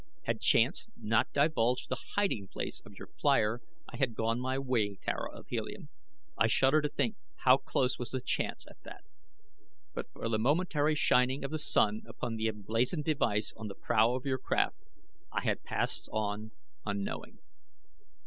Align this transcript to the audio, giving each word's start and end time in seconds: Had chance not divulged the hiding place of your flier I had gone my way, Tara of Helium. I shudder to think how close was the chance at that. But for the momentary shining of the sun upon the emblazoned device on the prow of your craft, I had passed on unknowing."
Had 0.23 0.41
chance 0.41 0.87
not 0.97 1.31
divulged 1.31 1.87
the 1.87 1.97
hiding 2.15 2.47
place 2.47 2.81
of 2.83 2.97
your 2.97 3.07
flier 3.07 3.61
I 3.87 3.97
had 3.97 4.15
gone 4.15 4.39
my 4.39 4.57
way, 4.57 4.95
Tara 4.99 5.31
of 5.31 5.45
Helium. 5.49 5.89
I 6.35 6.47
shudder 6.47 6.81
to 6.81 6.89
think 6.89 7.17
how 7.45 7.57
close 7.57 7.99
was 7.99 8.09
the 8.09 8.19
chance 8.19 8.65
at 8.67 8.81
that. 8.81 9.03
But 9.93 10.11
for 10.11 10.27
the 10.27 10.39
momentary 10.39 10.95
shining 10.95 11.43
of 11.43 11.51
the 11.51 11.59
sun 11.59 12.01
upon 12.07 12.35
the 12.35 12.47
emblazoned 12.47 13.03
device 13.03 13.53
on 13.55 13.67
the 13.67 13.75
prow 13.75 14.15
of 14.15 14.25
your 14.25 14.39
craft, 14.39 14.79
I 15.31 15.43
had 15.43 15.63
passed 15.63 16.09
on 16.11 16.49
unknowing." 16.83 17.37